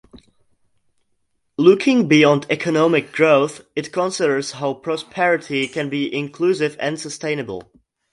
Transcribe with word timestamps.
Looking 1.59 2.07
beyond 2.07 2.47
economic 2.49 3.11
growth, 3.11 3.61
it 3.75 3.91
considers 3.93 4.53
how 4.53 4.73
prosperity 4.73 5.67
can 5.67 5.89
be 5.89 6.11
inclusive 6.11 6.75
and 6.79 6.99
sustainable. 6.99 7.71